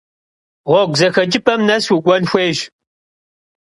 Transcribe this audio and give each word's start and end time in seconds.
Ğuegu 0.71 0.95
zexeç'ıp'em 0.99 1.61
nes 1.69 1.85
vuk'uen 1.91 2.23
xuêyş. 2.29 2.59